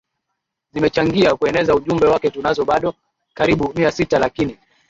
[0.73, 2.93] zimechangia kueneza ujumbe wake Tunazo bado
[3.33, 4.57] karibu Mia sita lakini